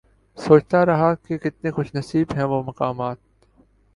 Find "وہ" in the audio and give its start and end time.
2.43-2.61